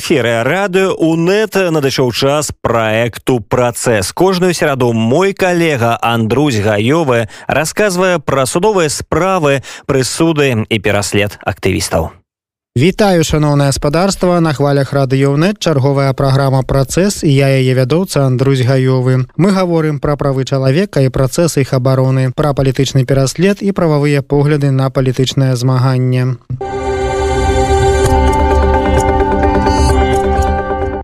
эфіры 0.00 0.40
радыё 0.48 0.96
унет 0.96 1.54
надышоў 1.54 2.08
час 2.16 2.48
проекту 2.64 3.40
працэс 3.40 4.12
кожную 4.16 4.54
сераду 4.56 4.94
мой 4.96 5.34
калега 5.34 5.98
Андрусь 6.00 6.56
гаёвы 6.56 7.28
расказвае 7.46 8.16
пра 8.18 8.46
судовыя 8.48 8.88
справы 8.88 9.60
прысуды 9.84 10.64
і 10.64 10.76
пераслед 10.80 11.36
актывістаў. 11.44 12.16
Вітаю 12.78 13.24
шаноўнае 13.28 13.68
гаспадарства 13.68 14.40
на 14.40 14.54
хвалях 14.56 14.94
радыёнет 14.96 15.60
чарговая 15.60 16.14
праграма 16.14 16.62
працэс 16.62 17.20
і 17.20 17.34
я 17.34 17.52
яе 17.60 17.74
вядоўца 17.76 18.24
Андрусь 18.24 18.64
гаёвы. 18.64 19.28
Мы 19.36 19.52
гаворым 19.52 20.00
пра 20.00 20.16
правы 20.16 20.48
чалавека 20.48 21.04
і 21.04 21.12
працэсы 21.12 21.60
іх 21.60 21.76
абароны 21.76 22.32
пра 22.32 22.56
палітычны 22.56 23.04
пераслед 23.04 23.60
і 23.60 23.76
прававыя 23.76 24.22
погляды 24.22 24.70
на 24.70 24.88
палітычнае 24.88 25.56
змаганне. 25.56 26.40
у 26.48 26.79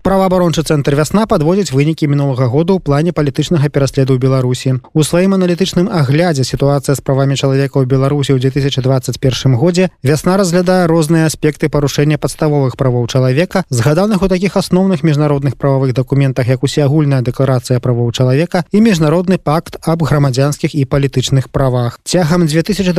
праваабарончы 0.07 0.63
цэнтр 0.63 0.95
вясна 0.95 1.25
падводзіць 1.27 1.75
вынікі 1.75 2.07
мінулага 2.07 2.47
году 2.47 2.77
ў 2.77 2.79
плане 2.79 3.11
палітычнага 3.11 3.67
пераследу 3.67 4.15
ў 4.15 4.23
беларусі. 4.23 4.79
У 4.95 5.03
сваім 5.03 5.35
аналітычным 5.35 5.91
аглядзе 5.91 6.47
сітуацыя 6.47 6.95
з 6.95 7.03
правамі 7.03 7.35
чалавека 7.35 7.75
ў 7.75 7.91
беларусі 7.91 8.31
ў 8.31 8.39
2021 8.39 9.59
годзе 9.59 9.91
вясна 9.99 10.39
разглядае 10.39 10.87
розныя 10.87 11.27
аспекты 11.27 11.67
парушэння 11.67 12.15
падставовых 12.15 12.79
правоў 12.79 13.03
чалавека 13.11 13.65
згаданых 13.67 14.23
у 14.23 14.29
такіх 14.31 14.55
асноўных 14.55 15.03
міжнародных 15.03 15.59
прававых 15.59 15.91
дакументах 15.91 16.47
як 16.47 16.63
усеагульная 16.63 17.19
дэкларацыя 17.27 17.83
правоў 17.83 18.15
чалавека 18.15 18.63
і 18.71 18.79
міжнародны 18.87 19.35
пакт 19.35 19.75
аб 19.83 20.07
грамадзянскіх 20.07 20.71
і 20.71 20.87
палітычных 20.87 21.51
правах. 21.51 21.99
Цягам 22.07 22.47
2021 22.47 22.95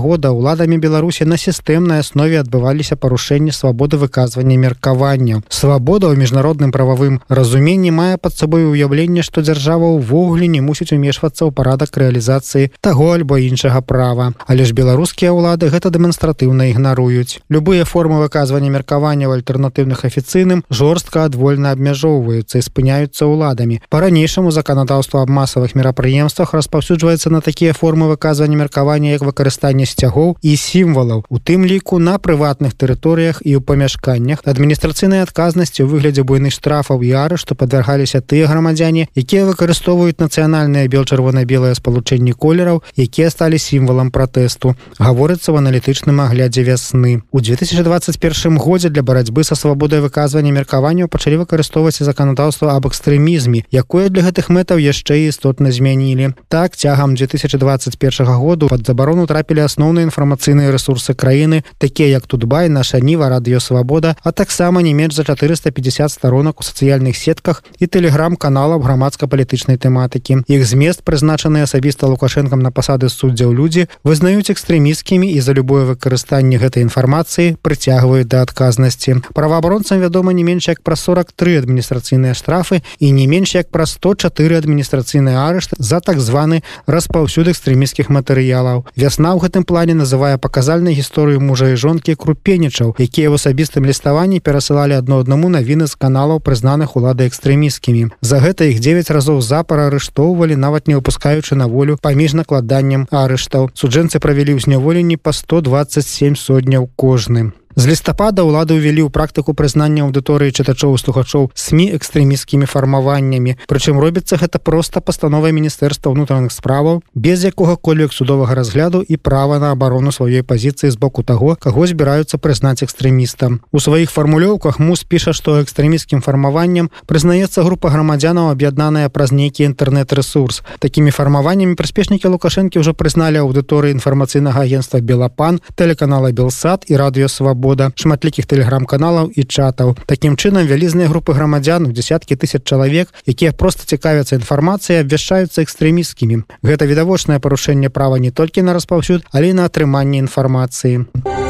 года 0.00 0.32
ўладамі 0.32 0.80
беларусі 0.80 1.28
на 1.28 1.36
сістэмнай 1.36 2.00
аснове 2.00 2.40
адбываліся 2.40 2.96
парушэнні 2.96 3.52
свабоды 3.52 4.00
выказвання 4.00 4.56
меркавання 4.56 5.44
свабода 5.52 6.13
ў 6.14 6.22
міжнародным 6.22 6.70
прававым 6.70 7.20
разуменні 7.28 7.90
мае 7.90 8.16
пад 8.16 8.38
сабой 8.38 8.64
уяўленне 8.70 9.26
што 9.26 9.42
дзяржава 9.42 9.90
ўвогуле 9.98 10.46
не 10.46 10.62
мусіць 10.62 10.94
умешвацца 10.94 11.42
ў 11.44 11.50
парадак 11.50 11.90
рэалізацыі 11.98 12.70
таго 12.78 13.10
альбо 13.18 13.38
іншага 13.42 13.80
права. 13.80 14.32
Але 14.46 14.64
ж 14.64 14.76
беларускія 14.76 15.32
ўлады 15.32 15.72
гэта 15.72 15.90
дэманстратыўна 15.90 16.70
ігнаруюць. 16.70 17.40
Любыя 17.48 17.84
формы 17.88 18.20
выказвання 18.20 18.70
меркавання 18.70 19.26
ў 19.26 19.40
альтэрнатыўных 19.40 20.04
афіцыйным 20.04 20.62
жорстка 20.70 21.24
адвольна 21.24 21.72
абмяжоўваюцца 21.72 22.60
і 22.60 22.66
спыняюцца 22.68 23.24
ўладамі. 23.24 23.80
Па-ранейшаму 23.88 24.52
заканадаўства 24.52 25.24
аб 25.24 25.32
масавых 25.32 25.74
мерапрыемствах 25.74 26.54
распаўсюджваецца 26.54 27.32
на 27.32 27.40
такія 27.40 27.72
формы 27.72 28.12
выказвання 28.12 28.60
меркавання 28.60 29.16
як 29.16 29.24
выкарыстанне 29.24 29.88
сцягоў 29.88 30.36
і 30.44 30.52
сімвалаў 30.56 31.24
у 31.28 31.40
тым 31.40 31.64
ліку 31.64 31.98
на 31.98 32.20
прыватных 32.20 32.76
тэрыторыях 32.76 33.40
і 33.40 33.56
ў 33.56 33.64
памяшканнях. 33.64 34.44
Адміністрацыйнай 34.44 35.24
адказнасці 35.24 35.88
выгляд 35.88 36.03
выглядзе 36.04 36.22
буйных 36.22 36.52
штрафаў 36.52 37.00
і 37.00 37.16
арышту 37.16 37.56
падвяргаліся 37.56 38.20
тыя 38.20 38.44
грамадзяне 38.44 39.08
якія 39.16 39.48
выкарыстоўваюць 39.48 40.20
нацыянальныя 40.20 40.84
бел-чырвона-белыя 40.92 41.72
спалучэнні 41.72 42.36
колераў 42.36 42.82
якія 42.92 43.30
сталі 43.32 43.56
сімвалам 43.56 44.12
пратэсту. 44.12 44.76
Гаворыцца 45.00 45.52
в 45.52 45.56
аналітычным 45.56 46.20
аглядзе 46.20 46.60
вясны. 46.60 47.24
У 47.32 47.40
2021 47.40 48.58
годзе 48.58 48.92
для 48.92 49.00
барацьбы 49.00 49.44
са 49.44 49.56
свабодай 49.56 50.04
выказвання 50.04 50.52
меркаванняў 50.52 51.08
пачалі 51.08 51.40
выкарыстоўваць 51.40 52.04
заканадаўства 52.04 52.76
аб 52.76 52.84
экстрэмізме 52.92 53.64
якое 53.72 54.12
для 54.12 54.28
гэтых 54.28 54.52
мэтаў 54.52 54.76
яшчэ 54.76 55.32
істотна 55.32 55.72
змянілі. 55.72 56.36
Так 56.52 56.76
цягам 56.76 57.16
2021 57.16 58.28
году 58.36 58.68
пад 58.68 58.84
забарону 58.84 59.24
трапілі 59.24 59.64
асноўныя 59.64 60.04
інфармацыйныя 60.04 60.68
ресурсы 60.68 61.16
краіны 61.16 61.64
такія 61.80 62.20
як 62.20 62.28
тутбай 62.28 62.68
наша 62.68 63.00
ніва 63.00 63.32
радыёвабода 63.32 64.20
а 64.20 64.32
таксама 64.32 64.84
не 64.84 64.92
менш 64.92 65.16
за 65.16 65.24
450 65.24 65.93
50 65.94 66.10
сторонок 66.10 66.60
у 66.60 66.62
сацыяльных 66.62 67.16
сетках 67.16 67.62
і 67.78 67.86
тэлеграм-каналаў 67.86 68.82
грамадска-палітычнай 68.82 69.78
тэматыкі. 69.78 70.42
Іх 70.50 70.66
змест 70.66 71.06
прызначаны 71.06 71.62
асабіста 71.62 72.10
лукашэнкам 72.10 72.58
на 72.58 72.74
пасады 72.74 73.06
суддзяў 73.08 73.54
людзі 73.54 73.86
вызнаюць 74.02 74.50
экстрэміскімі 74.50 75.30
і 75.30 75.38
за 75.38 75.54
любое 75.54 75.86
выкарыстанне 75.86 76.58
гэтай 76.58 76.82
інфармацыі 76.82 77.54
прыцягваюць 77.62 78.26
да 78.26 78.42
адказнасці. 78.42 79.22
Праваабаронцам 79.34 80.02
вядома 80.02 80.34
не 80.34 80.42
менш 80.42 80.66
як 80.68 80.82
пра 80.82 80.98
43 80.98 81.62
адміністрацыйныя 81.62 82.34
штрафы 82.34 82.82
і 82.98 83.12
не 83.12 83.30
менш 83.30 83.54
як 83.54 83.70
пра 83.70 83.86
104 83.86 84.58
адміністрацыйны 84.58 85.38
арышт 85.38 85.78
за 85.78 86.00
так 86.00 86.18
званы 86.18 86.66
распаўсюд 86.86 87.48
экстрэміскіх 87.54 88.10
матэрыялаў. 88.10 88.82
Вясна 88.98 89.38
ў 89.38 89.46
гэтым 89.46 89.62
плане 89.62 89.94
называе 89.94 90.42
паказальнай 90.42 90.98
гісторыю 90.98 91.38
мужа 91.38 91.70
і 91.70 91.78
жонкі 91.78 92.18
крупенічаў, 92.18 92.98
якія 92.98 93.30
ў 93.30 93.38
асабістым 93.38 93.86
ліставанні 93.86 94.42
перасылалі 94.42 94.98
адно 94.98 95.22
аднаму 95.22 95.48
навіны 95.48 95.83
адзіны 95.84 95.92
з 95.92 96.00
каналаў 96.00 96.40
прызнаных 96.40 96.96
улады 96.96 97.28
экстрэміскімі 97.28 98.16
за 98.20 98.40
гэта 98.40 98.64
іх 98.72 98.80
9 98.80 99.10
разоў 99.12 99.40
запар 99.40 99.88
арыштоўвалі 99.88 100.56
нават 100.56 100.88
не 100.88 100.96
выпускаючы 100.96 101.54
на 101.54 101.66
волю 101.68 101.98
паміж 102.00 102.34
накладаннем 102.40 103.06
арыштаў. 103.10 103.70
Суджэнцы 103.74 104.18
правялі 104.18 104.56
ў 104.56 104.64
зняволенні 104.64 105.16
па 105.20 105.32
127 105.32 106.36
сотняў 106.36 106.88
кожным 106.96 107.52
з 107.74 107.90
лістапада 107.90 108.46
ўлады 108.46 108.78
ўвялі 108.78 109.02
ў 109.02 109.10
практыку 109.10 109.50
прызнання 109.50 110.06
аўдыторыі 110.06 110.54
чытачоў 110.54 110.94
слухачоў 110.94 111.50
сМ 111.58 111.90
экстрэміскімі 111.98 112.70
фармаваннямі. 112.70 113.58
Прычым 113.66 113.98
робіцца 113.98 114.38
гэта 114.38 114.62
проста 114.62 115.02
пастановай 115.02 115.50
міністэрства 115.50 116.14
ўнутраных 116.14 116.54
справаў 116.54 117.02
без 117.18 117.42
якога-колек 117.42 118.14
судовага 118.14 118.54
разгляду 118.54 119.02
і 119.02 119.18
права 119.18 119.58
на 119.58 119.74
абарону 119.74 120.14
сваёй 120.14 120.46
пазіцыі 120.46 120.94
з 120.94 120.96
боку 120.96 121.26
таго 121.26 121.58
каго 121.58 121.82
збіраюцца 121.90 122.38
прызнаць 122.38 122.86
экстрэмістам. 122.86 123.66
У 123.74 123.82
сваіх 123.82 124.14
фармулёўках 124.14 124.78
мус 124.78 125.02
піша 125.02 125.34
што 125.34 125.58
экстрэміскім 125.58 126.22
фармаваннем 126.22 126.94
прызнаецца 127.10 127.66
група 127.66 127.90
грамадзянаў 127.90 128.54
аб'яднаная 128.54 129.10
праз 129.10 129.34
нейкі 129.34 129.66
інтэрнэт-рэсурс. 129.74 130.62
Такімі 130.78 131.10
фармаваннямі 131.10 131.74
прыспешнікі 131.74 132.30
лукашэнкі 132.38 132.78
ўжо 132.78 132.94
прызналі 132.94 133.42
аўдыторыі 133.42 133.98
інфармацыйнага 133.98 134.62
агенства 134.62 135.02
белапан 135.02 135.58
тэлеканала 135.74 136.30
белсад 136.30 136.86
і 136.86 136.94
радыёсвабо 137.02 137.63
свабода 137.64 137.92
шматлікіх 137.96 138.44
тэлеграм-каналаў 138.44 139.32
і 139.32 139.42
чатаў. 139.48 139.96
Такім 140.04 140.36
чынам 140.36 140.68
вялізныя 140.68 141.08
групы 141.08 141.32
грамадзян 141.32 141.88
у 141.88 141.92
десяткі 141.96 142.36
тысяч 142.36 142.60
чалавек 142.68 143.08
якія 143.24 143.52
просто 143.56 143.88
цікавяцца 143.88 144.36
інфармацыя 144.36 145.00
абвяшчаюцца 145.00 145.64
экстрэміскімі 145.64 146.44
гэта 146.60 146.84
відавочнае 146.84 147.40
парушэнне 147.40 147.88
права 147.88 148.20
не 148.20 148.30
толькі 148.30 148.68
на 148.68 148.76
распаўсюд 148.76 149.24
але 149.32 149.56
на 149.56 149.64
атрыманне 149.64 150.20
інфармацыі. 150.20 151.08
у 151.24 151.43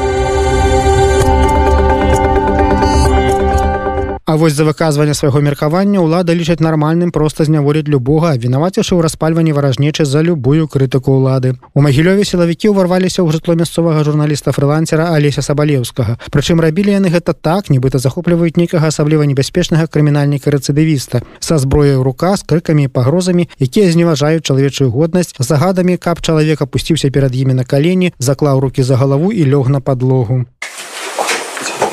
А 4.35 4.37
вось 4.37 4.53
за 4.53 4.65
выказванне 4.67 5.13
свайго 5.15 5.39
меркавання 5.39 6.03
ўлада 6.03 6.35
лічаць 6.35 6.59
нармальным 6.59 7.15
проста 7.15 7.47
зняволіць 7.47 7.87
любога 7.87 8.35
вінавацішы 8.35 8.91
ў 8.91 9.07
распальванні 9.07 9.55
варажнечы 9.55 10.03
за 10.03 10.19
любую 10.27 10.67
крытыку 10.67 11.15
ўлады. 11.15 11.55
У 11.71 11.79
магілёве 11.79 12.27
сілавікі 12.27 12.75
ўварваліся 12.75 13.23
ў 13.23 13.31
жытло 13.31 13.55
мясцовага 13.55 14.03
журналіста 14.03 14.51
фрылансера 14.51 15.15
алеся 15.15 15.39
сабалеўскага. 15.39 16.19
Прычым 16.35 16.59
рабілі 16.59 16.99
яны 16.99 17.15
гэта 17.15 17.31
так 17.31 17.71
нібыта 17.71 17.95
захопліваюць 17.95 18.59
нейкага 18.59 18.91
асабліва 18.91 19.23
небяспечнага 19.23 19.87
крымінальніка 19.87 20.51
рэцыдывіста 20.51 21.23
са 21.39 21.55
зброяй 21.55 21.95
рука 21.95 22.35
з 22.35 22.43
крыкамі 22.43 22.91
і 22.91 22.91
пагрозамі 22.91 23.47
якія 23.63 23.87
зневажаюць 23.87 24.43
чалавечую 24.43 24.91
годнасць 24.91 25.31
загадамі 25.39 25.95
каб 25.95 26.19
чалавек 26.19 26.59
апусціўся 26.59 27.07
перад 27.07 27.31
імі 27.31 27.55
на 27.55 27.63
калені 27.63 28.11
заклаў 28.19 28.59
руки 28.59 28.83
за 28.83 28.99
галаву 28.99 29.31
і 29.31 29.47
лёг 29.47 29.71
на 29.71 29.79
подлогу 29.79 30.43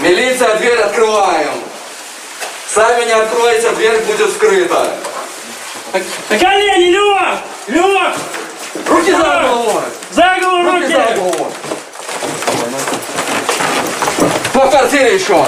милиция 0.03 0.59
дверь 0.59 0.91
открываем 0.91 1.72
Сами 2.75 3.05
не 3.05 3.13
откроете, 3.13 3.71
дверь 3.73 4.01
будет 4.01 4.31
скрыта. 4.31 4.89
На 6.31 6.39
колени, 6.39 6.91
Лёг! 6.91 7.19
Лёг! 7.67 8.15
Руки 8.89 9.13
за 9.13 9.43
голову! 9.47 9.83
За 10.11 10.39
голову 10.41 10.71
руки! 10.71 10.85
руки! 10.85 10.93
За 10.95 11.15
голову! 11.21 11.53
По 14.55 14.69
квартире 14.69 15.15
еще! 15.17 15.47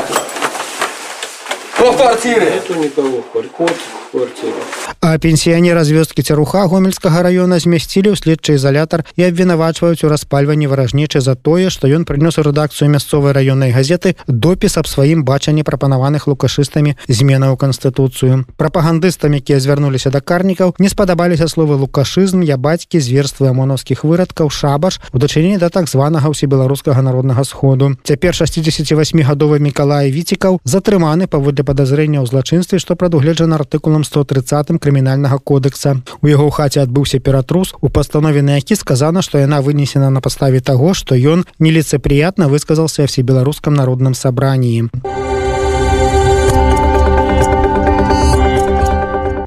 По 1.79 1.93
квартире! 1.95 2.51
Нету 2.57 2.75
никого, 2.75 3.23
кот 3.33 3.73
квартиру. 4.15 4.63
А 5.01 5.19
пенсіянера 5.19 5.85
з 5.85 5.91
вёсткі 5.91 6.23
цяруха 6.23 6.65
гомельскага 6.71 7.23
района 7.27 7.59
змясцілі 7.59 8.15
ў 8.15 8.17
следчы 8.17 8.55
ізалятар 8.55 9.05
і 9.19 9.27
абвінавачваюць 9.27 10.01
у 10.07 10.09
распальванні 10.09 10.71
варажнічы 10.71 11.21
за 11.21 11.35
тое, 11.35 11.69
што 11.69 11.91
ён 11.91 12.07
прынёс 12.07 12.39
у 12.39 12.43
рэдакцыю 12.47 12.89
мясцовай 12.89 13.35
раённай 13.35 13.75
газеты 13.75 14.15
допіс 14.31 14.79
аб 14.79 14.87
сваім 14.87 15.27
бачанні 15.27 15.67
прапанаваных 15.67 16.31
лукашыстамі 16.31 16.95
зменаў 17.09 17.59
канстытуцыю. 17.59 18.47
Прапагандыстам, 18.57 19.35
якія 19.35 19.61
звярнуліся 19.61 20.09
да 20.15 20.23
карнікаў, 20.23 20.79
не 20.79 20.89
спадабаліся 20.89 21.51
словы 21.51 21.75
лукашызм, 21.75 22.41
я 22.47 22.57
бацькі 22.57 23.03
зверствы 23.03 23.51
амонаўскіх 23.51 24.07
вырадкаў 24.07 24.49
шабаш 24.49 25.03
у 25.13 25.19
дачыненні 25.19 25.59
да 25.59 25.69
так 25.69 25.91
званага 25.91 26.31
ўсебеларускага 26.31 27.03
народнага 27.03 27.45
сходу. 27.45 27.99
Цяпер 28.05 28.33
68гадовы 28.33 29.59
Миколай 29.59 30.09
Віцікаў 30.09 30.63
затрыманы 30.65 31.27
паводле 31.27 31.61
падазрэння 31.61 32.23
ў 32.23 32.27
злачынстве, 32.31 32.79
што 32.79 32.97
прадугледжана 32.97 33.61
артыкулам 33.61 34.04
130 34.05 34.79
крымінальнага 34.79 35.39
кодекса. 35.39 35.97
У 36.23 36.29
яго 36.29 36.51
хаце 36.51 36.83
адбыўся 36.83 37.19
ператрус. 37.19 37.75
У 37.81 37.89
пастанове 37.89 38.43
на 38.43 38.57
які 38.57 38.77
сказана 38.77 39.23
што 39.23 39.39
яна 39.39 39.61
вынесена 39.61 40.11
на 40.11 40.21
паставе 40.21 40.61
таго 40.61 40.95
што 40.95 41.15
ён 41.15 41.45
неліцепрыятна 41.59 42.49
высказался 42.49 43.07
всебеларускам 43.07 43.75
народным 43.75 44.15
сабрании 44.15 44.91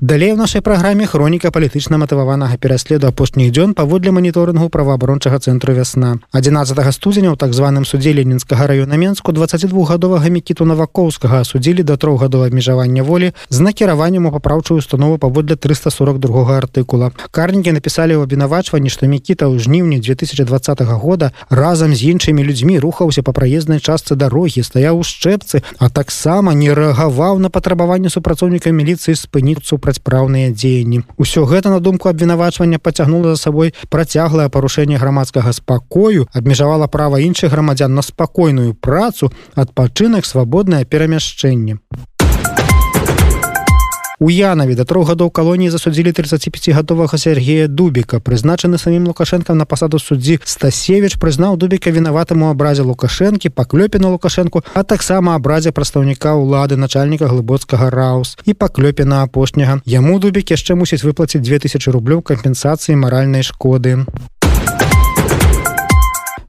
далей 0.08 0.32
у 0.32 0.38
нашай 0.38 0.62
праграме 0.62 1.06
хроніка 1.06 1.50
палітычна 1.52 1.98
матываванага 2.00 2.56
пераследу 2.64 3.08
апошніх 3.12 3.52
дзён 3.52 3.74
паводле 3.76 4.12
маніторынгу 4.16 4.70
праваабарончага 4.72 5.36
цэнтру 5.44 5.74
вясна 5.76 6.16
11 6.32 6.80
студзеня 6.96 7.36
ў 7.36 7.36
так 7.36 7.52
званым 7.52 7.84
судзе 7.84 8.16
ленінскага 8.16 8.72
района 8.72 8.96
менску 8.96 9.36
22гадовага 9.36 10.32
мікіту 10.32 10.64
навакоўскага 10.64 11.44
асудзілі 11.44 11.84
да 11.84 11.98
трох 12.00 12.24
гадоў 12.24 12.48
абмежавання 12.48 13.04
волі 13.04 13.34
з 13.50 13.60
накіраваннем 13.60 14.26
у 14.26 14.32
папраўчую 14.32 14.80
установу 14.80 15.18
паводле 15.18 15.60
342 15.60 16.56
артыкула. 16.56 17.12
Карнікі 17.36 17.76
напісалі 17.76 18.16
ў 18.16 18.24
абвінавачванні 18.24 18.88
што 18.88 19.12
мікіта 19.12 19.52
ў 19.52 19.60
жніўні 19.60 20.00
2020 20.00 20.88
года 21.04 21.36
разам 21.52 21.92
з 21.92 22.16
іншымі 22.16 22.48
людзьмі 22.48 22.80
рухаўся 22.80 23.28
па 23.28 23.36
праезнай 23.36 23.84
частцы 23.84 24.16
дарогі 24.16 24.64
стаяў 24.64 25.00
у 25.00 25.04
шчэпцы 25.04 25.68
а 25.84 25.92
таксама 25.92 26.56
не 26.56 26.72
рэагаваў 26.72 27.44
на 27.44 27.52
патрабаванне 27.52 28.08
супрацоўніка 28.08 28.72
міліцыі 28.72 29.20
спыніць 29.20 29.68
супрацьпраўныя 29.98 30.52
дзеянні. 30.52 31.04
Усё 31.18 31.46
гэта 31.46 31.70
на 31.70 31.80
думку 31.80 32.10
абвінавачвання 32.10 32.80
пацягнула 32.80 33.36
за 33.36 33.38
сабой 33.38 33.74
працяглае 33.90 34.50
парушэнне 34.50 34.98
грамадскага 34.98 35.54
спакою 35.54 36.28
абмежавала 36.34 36.88
права 36.88 37.20
іншых 37.20 37.52
грамадзян 37.52 37.94
на 37.94 38.02
спакойную 38.02 38.74
працу 38.74 39.32
адпачынак 39.56 40.26
свабоднае 40.26 40.86
перамяшчэнне 40.86 41.78
У 44.20 44.32
Янаве 44.32 44.74
да 44.74 44.82
трох 44.82 45.12
гадоў 45.14 45.30
калоніі 45.30 45.70
засудзілі 45.70 46.10
35гадовага 46.10 47.18
Сергея 47.22 47.68
Дубіка, 47.70 48.18
прызначаны 48.18 48.82
самім 48.82 49.06
Лукашэнкам 49.06 49.54
на 49.62 49.66
пасаду 49.70 50.00
суддзі 50.02 50.40
Стасевіч 50.42 51.22
прызнаў 51.22 51.54
Дубіка 51.54 51.94
вінаватым 51.94 52.42
у 52.42 52.50
абразе 52.50 52.82
Лукашэнкі, 52.82 53.54
паклёпе 53.54 54.02
на 54.02 54.10
Лукашэнку, 54.10 54.66
а 54.74 54.82
таксама 54.82 55.36
абразе 55.38 55.70
прадстаўніка 55.70 56.34
ўлады 56.34 56.82
начальніка 56.82 57.30
глыбоцкага 57.30 57.94
Раус 57.94 58.42
і 58.46 58.58
паклёпе 58.58 59.06
на 59.06 59.22
апошняга. 59.22 59.86
Яму 59.86 60.18
Дубік 60.18 60.50
яшчэ 60.50 60.74
мусіць 60.74 61.06
выплаціць 61.06 61.46
2000 61.46 61.94
рублёў 61.94 62.26
кампенсацыі 62.26 62.98
маральнай 62.98 63.46
шкоды 63.46 64.02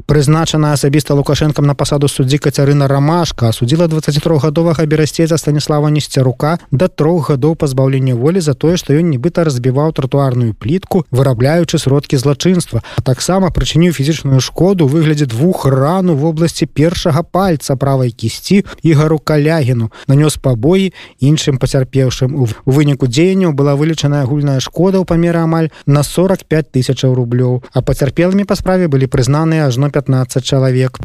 прызначана 0.09 0.73
асабіста 0.73 1.15
лукашэнкам 1.15 1.69
на 1.69 1.77
пасаду 1.77 2.09
суддзі 2.09 2.41
кацярына 2.41 2.89
рамашка 2.89 3.53
асудзіла 3.53 3.87
23гадовага 3.93 4.87
берасцейца 4.89 5.37
станіслава 5.37 5.93
несцярука 5.93 6.57
да 6.73 6.89
трох 6.89 7.31
гадоў 7.31 7.55
пазбаўлення 7.61 8.17
волі 8.17 8.41
за 8.41 8.55
тое 8.55 8.81
што 8.81 8.97
ён 8.97 9.13
нібыта 9.13 9.45
разбіваў 9.45 9.93
тротуарную 9.93 10.55
плітку 10.55 11.05
вырабляючы 11.13 11.79
сродкі 11.79 12.17
злачынства 12.17 12.83
таксама 13.05 13.53
прычыніў 13.53 13.93
фізічную 13.93 14.41
шкоду 14.41 14.89
выглядзе 14.89 15.27
двух 15.27 15.67
рану 15.67 16.17
в 16.17 16.25
области 16.25 16.67
першага 16.67 17.23
пальца 17.23 17.77
правай 17.77 18.11
кісці 18.11 18.65
ігару 18.83 19.19
калягіну. 19.19 19.91
Нанёс 20.09 20.39
пабоі 20.41 20.93
іншым 21.21 21.59
пацярпеўшым. 21.59 22.35
У 22.35 22.49
выніку 22.65 23.07
дзеянняў 23.07 23.53
была 23.53 23.77
вылічаная 23.77 24.23
агульная 24.23 24.61
шкода 24.61 24.99
ў 24.99 25.05
памеры 25.05 25.43
амаль 25.45 25.69
на 25.87 26.03
45 26.03 26.73
тысячаў 26.73 27.15
рублёў. 27.15 27.63
А 27.73 27.83
пацярпелымі 27.83 28.45
па 28.45 28.57
справе 28.57 28.89
былі 28.89 29.07
прызнаныя 29.07 29.69
ажно 29.69 29.91
15 29.99 30.45
чалавек. 30.45 30.99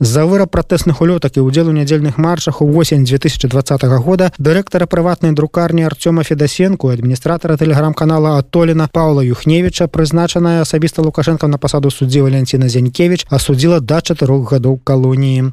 За 0.00 0.26
выраб 0.26 0.50
пратэсных 0.54 1.00
улётак 1.02 1.34
і 1.36 1.42
ўдзел 1.42 1.68
у 1.68 1.74
нядзельных 1.74 2.18
маршах 2.22 2.62
у 2.62 2.66
восень 2.70 3.02
2020 3.02 3.82
года 3.98 4.30
дырэктара 4.38 4.86
прыватнай 4.86 5.32
друкарні 5.34 5.82
Арцёма 5.82 6.22
Федасенку 6.22 6.94
адміністратара 6.94 7.56
тэлеграм-канала 7.56 8.38
Атоліна 8.38 8.86
Паўла 8.92 9.26
Юхневіча 9.26 9.88
прызначаная 9.88 10.62
асабіста 10.62 11.02
Лукашенко 11.02 11.48
на 11.48 11.58
пасаду 11.58 11.90
суддзі 11.90 12.22
Валенціна 12.22 12.68
Зянькевич 12.68 13.26
асудзіла 13.26 13.80
да 13.80 13.98
чатырох 13.98 14.52
гадоў 14.52 14.78
калоніі 14.84 15.50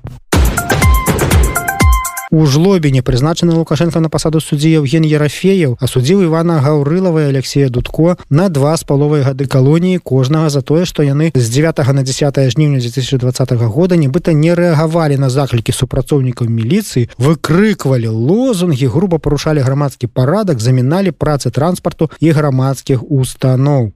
у 2.36 2.46
жлобіне 2.46 3.02
прызначаны 3.02 3.54
лукашенко 3.56 4.00
на 4.04 4.10
пасаду 4.10 4.42
суддзі 4.44 4.70
евген 4.84 5.06
ерафеяў 5.08 5.78
асудзіў 5.80 6.26
ивана 6.28 6.58
гаўрылава 6.60 7.22
алексея 7.32 7.70
дудко 7.70 8.18
на 8.30 8.50
два 8.50 8.76
з 8.76 8.84
паловай 8.84 9.24
гады 9.24 9.48
калоніі 9.48 10.02
кожнага 10.04 10.50
за 10.52 10.60
тое 10.60 10.84
што 10.84 11.06
яны 11.08 11.32
з 11.32 11.48
9 11.56 11.80
на 11.96 12.04
10 12.04 12.40
жніўня 12.52 12.82
2020 12.84 13.54
года 13.72 13.96
нібыта 13.96 14.36
не 14.36 14.52
рэагавалі 14.52 15.16
на 15.16 15.30
заклікі 15.32 15.72
супрацоўнікаў 15.72 16.52
міліцыі 16.52 17.08
выкрыквалі 17.16 18.12
лозунгі 18.12 18.92
груба 18.92 19.18
парушалі 19.18 19.64
грамадскі 19.64 20.12
парадак 20.12 20.60
заміналі 20.60 21.16
працы 21.16 21.56
транспарту 21.56 22.12
і 22.20 22.36
грамадскіх 22.36 23.00
устаноў 23.08 23.96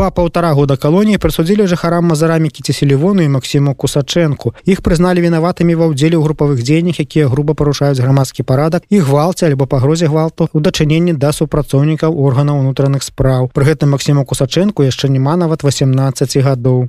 па 0.00 0.08
паўтара 0.16 0.54
года 0.56 0.80
калоніі 0.80 1.20
прысудзілі 1.20 1.66
жыхарам 1.68 2.06
мазарамікі 2.08 2.64
цеселівону 2.64 3.20
і 3.20 3.28
Масіму 3.34 3.74
кусачэнку. 3.76 4.54
Іх 4.64 4.80
прызналі 4.80 5.20
вінаватымі 5.20 5.76
ва 5.76 5.92
ўдзеле 5.92 6.16
ў 6.16 6.24
групавых 6.24 6.64
дзеяннях 6.64 7.04
якія 7.04 7.28
груба 7.28 7.52
парушаюць 7.52 8.00
грамадскі 8.00 8.48
парадак 8.48 8.88
і 8.88 9.04
гвалце 9.04 9.52
альбо 9.52 9.68
пагрозе 9.68 10.08
гвалту 10.08 10.48
у 10.56 10.64
дачыненні 10.64 11.12
да 11.20 11.36
супрацоўнікаў 11.36 12.16
органаў 12.16 12.64
унутраных 12.64 13.04
спраў. 13.04 13.52
Пры 13.52 13.68
гэтым 13.68 13.92
Масіму 13.92 14.24
кусачэнку 14.24 14.88
яшчэ 14.88 15.12
няма 15.12 15.36
нават 15.36 15.60
18 15.68 16.40
гадоў 16.48 16.88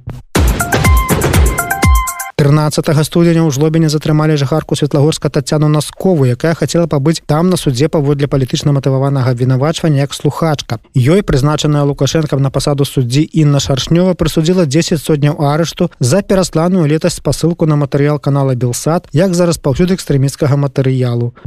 13 2.41 3.05
студзеня 3.05 3.45
ў 3.45 3.53
жлобіне 3.53 3.85
затрымалі 3.85 4.33
жыхарку 4.33 4.73
светлагорска 4.73 5.29
татяну 5.29 5.67
наскову 5.69 6.25
якая 6.25 6.57
хацела 6.57 6.89
пабыць 6.89 7.21
там 7.29 7.53
на 7.53 7.57
суддзе 7.63 7.85
паводле 7.85 8.25
палітычна 8.25 8.73
матываванага 8.73 9.29
абвінавачвання 9.37 10.01
як 10.01 10.17
слухачка. 10.17 10.81
Ёй 10.97 11.21
прызначаная 11.21 11.85
лукашэнкам 11.85 12.41
на 12.41 12.49
пасаду 12.49 12.81
суддзі 12.81 13.21
Інна 13.29 13.61
шаршнёва 13.61 14.17
прысудзіла 14.17 14.65
10 14.65 14.97
сотняў 14.97 15.37
арышту 15.37 15.91
за 15.99 16.25
перасланую 16.25 16.89
летась 16.89 17.21
спасылку 17.21 17.69
на 17.69 17.77
матэрыял 17.77 18.17
канала 18.17 18.57
белсад 18.57 19.05
як 19.13 19.37
за 19.37 19.45
распаўсюд 19.45 19.93
экстрэміцкага 19.93 20.57
матэрыялу 20.57 21.37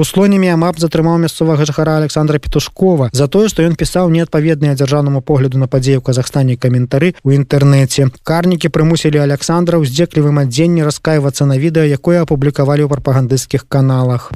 слоне 0.00 0.40
міямап 0.40 0.80
затрымаў 0.80 1.18
мясцовага 1.20 1.68
жыхара 1.68 1.98
александра 2.00 2.40
петушкова 2.40 3.10
за 3.12 3.28
тое 3.28 3.52
што 3.52 3.60
ён 3.68 3.76
пісаў 3.76 4.08
неадпаведныя 4.08 4.72
дзяржаўнаму 4.72 5.20
погляду 5.20 5.60
на 5.60 5.68
падзею 5.68 6.00
казахстане 6.00 6.56
каментары 6.56 7.12
у 7.22 7.36
інтэрнэце. 7.36 8.08
Карнікі 8.24 8.72
прымусілі 8.72 9.20
александра 9.20 9.76
ў 9.76 9.84
здзеклівым 9.92 10.40
адзенні 10.40 10.88
раскайвацца 10.88 11.44
на 11.44 11.60
відэа 11.60 11.92
якое 12.00 12.24
апублікавалі 12.24 12.88
ў 12.88 12.92
прапагандысцкіх 12.96 13.68
каналах 13.68 14.32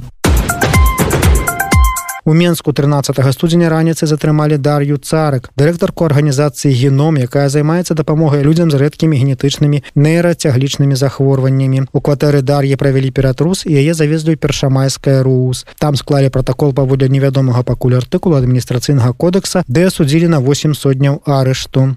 у 2.27 2.33
менску 2.33 2.73
13 2.73 3.33
студзеня 3.33 3.69
раніцы 3.71 4.03
затрымалі 4.03 4.57
дар'ю 4.59 4.99
царык 4.99 5.47
дырэктарку 5.55 6.03
арганізацыі 6.11 6.75
геном 6.75 7.15
якая 7.15 7.47
займаецца 7.47 7.95
дапамогай 7.95 8.43
людзям 8.43 8.67
з 8.67 8.75
рэдкімі 8.83 9.15
генетычнымі 9.15 9.79
нейрацяглічнымі 9.95 10.99
захворваннямі. 10.99 11.87
У 11.95 12.03
кватэры 12.03 12.43
дар'і 12.43 12.75
правялі 12.75 13.15
ператрус 13.15 13.63
і 13.63 13.79
яе 13.79 13.95
завезлі 13.95 14.35
першамайская 14.35 15.23
рус 15.23 15.63
там 15.79 15.95
склалі 15.95 16.27
протакол 16.27 16.75
паводле 16.75 17.07
невядомага 17.07 17.63
пакуль 17.63 17.95
артыкулу 17.95 18.35
адміністрацыйнага 18.35 19.15
кодекса 19.15 19.63
ды 19.71 19.87
асудзілі 19.87 20.27
на 20.27 20.43
8 20.43 20.75
сотняў 20.75 21.23
арышту 21.23 21.95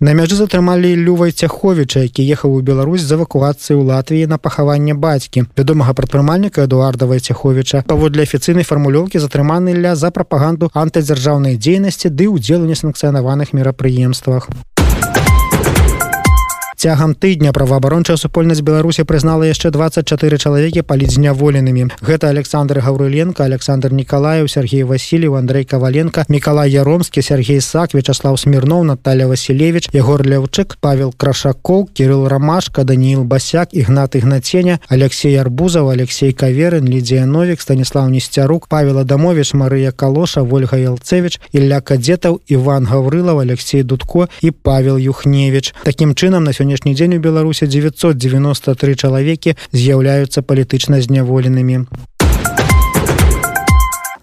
На 0.00 0.10
мяжы 0.10 0.34
затрымалі 0.34 0.90
Лювай 0.98 1.30
Цяховіча, 1.30 2.00
які 2.02 2.26
ехаў 2.26 2.58
у 2.58 2.60
Беларусь 2.66 3.06
з 3.06 3.14
эвакуацыі 3.14 3.78
ў 3.78 3.86
Латвіі 3.86 4.26
на 4.26 4.38
пахаванне 4.42 4.94
бацькі. 4.94 5.46
Вядомага 5.54 5.94
прадпрымальніка 5.94 6.66
Эдуардава 6.66 7.14
Цяховіча 7.22 7.86
паводле 7.86 8.26
афіцыйнай 8.26 8.66
фармулёўкі 8.66 9.22
затрыманы 9.22 9.70
ля 9.78 9.94
за 9.94 10.10
прапаганду 10.10 10.70
антыдзяржаўнай 10.74 11.54
дзейнасці 11.54 12.10
ды 12.10 12.26
ўдзелу 12.26 12.66
несанкцыянаваных 12.66 13.54
мерапрыемствах 13.54 14.50
цягам 16.76 17.14
тыдня 17.14 17.52
праваабарончая 17.52 18.16
супольнасць 18.16 18.62
беларусі 18.62 19.04
прызнала 19.04 19.44
яшчэ 19.48 19.70
24 19.70 20.38
чалавекі 20.38 20.82
паліць 20.82 21.14
зняволенымі 21.14 21.88
гэта 22.00 22.28
александр 22.28 22.80
гаўрыленко 22.80 23.44
александр 23.44 23.92
николаев 23.92 24.50
сергей 24.50 24.82
васильев 24.82 25.34
андрей 25.34 25.64
каваленко 25.64 26.24
міколай 26.28 26.70
яромскі 26.72 27.22
сергей 27.22 27.60
сак 27.60 27.94
вячаслав 27.94 28.40
смирнов 28.40 28.84
наталья 28.84 29.26
василевич 29.26 29.88
егор 29.92 30.26
ляўчык 30.26 30.76
павел 30.80 31.12
крашакоў 31.12 31.86
кирилл 31.94 32.28
ромашка 32.28 32.84
даниил 32.84 33.24
басяк 33.24 33.72
ігнат 33.72 34.16
ігнаценя 34.16 34.80
алексей 34.88 35.36
арбузов 35.36 35.88
алексей 35.88 36.32
каверын 36.32 36.88
лідія 36.88 37.26
новик 37.26 37.60
станислав 37.60 38.10
несцярук 38.10 38.68
павел 38.68 38.98
адамович 38.98 39.54
марыя 39.54 39.92
калоша 39.92 40.42
ольга 40.42 40.76
ялцевич 40.76 41.40
ильля 41.52 41.80
кадетаў 41.80 42.40
иван 42.48 42.84
гаврылов 42.84 43.38
алексей 43.38 43.82
дудко 43.82 44.28
і 44.40 44.50
павел 44.50 44.96
юхневич. 44.96 45.74
Таким 45.84 46.14
чынам 46.14 46.44
на 46.44 46.52
сёння 46.52 46.73
сённяшні 46.74 46.94
дзень 46.94 47.14
у 47.14 47.20
беларусі 47.22 47.66
993 47.70 48.94
чалавекі 48.98 49.54
з'яўляюцца 49.70 50.42
палітычна 50.42 50.98
зняволенымі 50.98 51.86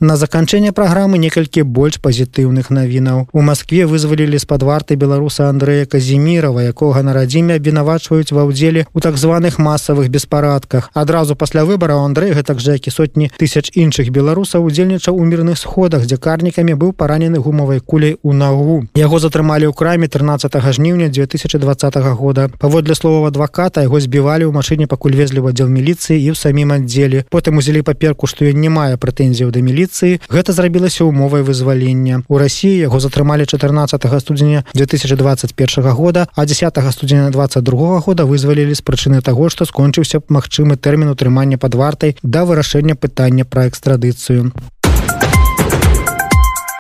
На 0.02 0.16
заканчэнне 0.18 0.72
праграмы 0.74 1.20
некалькі 1.22 1.62
больш 1.62 2.00
пазітыўных 2.02 2.72
навінаў. 2.74 3.28
У 3.38 3.42
Маскве 3.46 3.86
вызвалілі 3.86 4.40
з-пад 4.42 4.64
варты 4.66 4.96
беларуса 4.98 5.46
Андрэя 5.46 5.86
Казімірова, 5.86 6.64
якога 6.66 7.04
на 7.06 7.14
радзіме 7.14 7.62
абвінавачваюць 7.62 8.34
ва 8.34 8.50
ўдзеле 8.50 8.90
ў 8.90 8.98
так 8.98 9.22
званых 9.22 9.62
масавых 9.62 10.10
беспарадках. 10.10 10.90
Адразу 10.98 11.38
пасля 11.38 11.70
выбараў 11.70 12.02
Андрэй 12.02 12.34
гэтак 12.34 12.58
жа 12.58 12.82
як 12.82 12.90
і 12.90 12.94
сотні 12.98 13.30
тысяч 13.38 13.70
іншых 13.78 14.10
беларусаў 14.10 14.66
удзельнічаў 14.66 15.14
у 15.14 15.22
мірных 15.22 15.62
сходах, 15.62 16.10
дзе 16.10 16.18
карнікамі 16.18 16.74
быў 16.74 16.98
паранены 16.98 17.38
гумавай 17.38 17.78
куляй 17.78 18.18
у 18.26 18.34
нагу. 18.34 18.90
Яго 18.98 19.22
затрымалі 19.22 19.70
ў 19.70 19.78
краме 19.78 20.10
13 20.10 20.50
жніўня 20.50 21.14
2020 21.14 22.02
года. 22.18 22.50
Паводле 22.58 22.98
словаў 22.98 23.30
адваката 23.30 23.86
яго 23.86 24.02
збівалі 24.02 24.50
ў 24.50 24.52
машыне 24.58 24.90
пакуль 24.90 25.14
везлі 25.14 25.46
ў 25.46 25.54
аддзел 25.54 25.70
міліцыі 25.70 26.18
і 26.18 26.34
ў 26.34 26.36
самім 26.42 26.74
аддзеле. 26.82 27.30
Потым 27.30 27.62
узялі 27.62 27.86
паперку, 27.86 28.26
што 28.26 28.50
ён 28.50 28.58
не 28.58 28.74
мае 28.74 28.98
прэтэнзіяў 28.98 29.54
да 29.54 29.62
міліцыі. 29.62 29.91
Гэта 30.30 30.54
зрабілася 30.54 31.04
умовай 31.04 31.44
вызвалення. 31.44 32.24
У 32.28 32.38
рассіі 32.38 32.78
яго 32.78 33.00
затрымалі 33.00 33.46
14 33.46 34.08
студзеня 34.22 34.64
2021 34.74 35.92
года, 35.92 36.28
а 36.36 36.46
10 36.46 36.78
студзеня 36.92 37.30
22 37.30 38.00
года 38.00 38.26
вызвалілі 38.26 38.74
з 38.74 38.82
прычыны 38.82 39.22
таго, 39.22 39.50
што 39.50 39.66
скончыўся 39.66 40.22
магчымы 40.30 40.78
тэрмін 40.78 41.14
утрымання 41.14 41.58
пад 41.58 41.76
вартай 41.76 42.16
да 42.24 42.46
вырашэння 42.46 42.96
пытання 42.96 43.46
пра 43.46 43.68
экстрадыцыю 43.68 44.52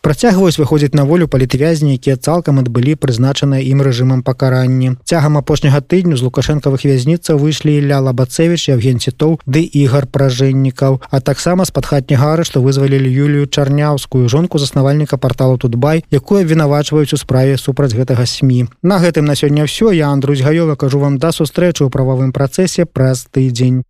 працягваюць 0.01 0.57
выходзіць 0.57 0.97
на 0.97 1.03
волю 1.03 1.27
палітвязні 1.27 1.93
якія 1.93 2.17
цалкам 2.17 2.59
адбылі 2.59 2.95
прызначаныя 2.97 3.61
ім 3.61 3.81
рэжымам 3.85 4.23
пакаранні 4.25 4.97
цягам 5.05 5.37
апошняга 5.37 5.81
тыдню 5.81 6.17
з 6.17 6.25
лукашэнкавых 6.25 6.85
вязніцаў 6.89 7.37
выйшлі 7.37 7.77
ля 7.85 8.01
лабацевич 8.01 8.69
евген 8.73 8.97
цітоў 8.97 9.37
ды 9.45 9.61
ігар 9.61 10.09
пражэннікаў 10.09 10.99
а 11.05 11.21
таксама 11.21 11.69
з-пад 11.69 11.85
хатняга 11.85 12.33
арышту 12.33 12.65
вызвалілі 12.65 13.13
юлію 13.13 13.45
чарняўскую 13.45 14.25
жонку 14.25 14.57
заснавальніка 14.57 15.21
порталу 15.21 15.61
тутбай 15.61 16.03
якую 16.09 16.41
абвінавачваюць 16.41 17.13
у 17.13 17.21
справе 17.21 17.57
супраць 17.61 17.93
гэтага 17.93 18.25
сМ 18.25 18.73
на 18.81 18.97
гэтым 18.97 19.29
на 19.29 19.35
сёння 19.35 19.69
ўсё. 19.69 19.93
Я 19.93 20.09
Андрусь 20.09 20.41
гаёва 20.41 20.75
кажу 20.75 20.99
вам 20.99 21.17
да 21.17 21.31
сустрэчы 21.31 21.85
ў 21.85 21.89
прававым 21.93 22.33
працэсе 22.33 22.85
праз 22.85 23.27
тыдзень 23.31 23.83